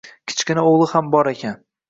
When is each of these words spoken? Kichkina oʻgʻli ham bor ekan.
Kichkina 0.31 0.63
oʻgʻli 0.69 0.89
ham 0.95 1.13
bor 1.17 1.31
ekan. 1.35 1.63